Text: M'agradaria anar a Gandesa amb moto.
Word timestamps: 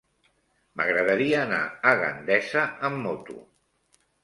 M'agradaria 0.79 1.35
anar 1.43 1.59
a 1.91 1.95
Gandesa 2.01 2.65
amb 2.91 3.01
moto. 3.07 3.39